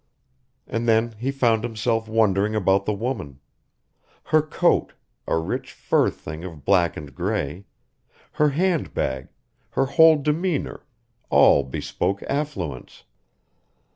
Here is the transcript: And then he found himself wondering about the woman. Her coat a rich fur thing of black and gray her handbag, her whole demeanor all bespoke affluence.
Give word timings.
And 0.65 0.87
then 0.87 1.11
he 1.19 1.29
found 1.29 1.63
himself 1.63 2.07
wondering 2.07 2.55
about 2.55 2.85
the 2.85 2.91
woman. 2.93 3.39
Her 4.23 4.41
coat 4.41 4.93
a 5.27 5.37
rich 5.37 5.73
fur 5.73 6.09
thing 6.09 6.43
of 6.43 6.65
black 6.65 6.97
and 6.97 7.13
gray 7.13 7.65
her 8.31 8.49
handbag, 8.49 9.27
her 9.69 9.85
whole 9.85 10.19
demeanor 10.19 10.87
all 11.29 11.61
bespoke 11.63 12.23
affluence. 12.23 13.03